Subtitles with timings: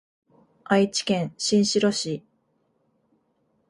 [0.63, 2.25] 愛知県新城市